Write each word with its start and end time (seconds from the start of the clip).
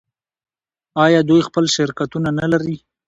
آیا 1.05 1.21
دوی 1.29 1.41
خپل 1.47 1.65
شرکتونه 1.75 2.29
نلري؟ 2.39 2.77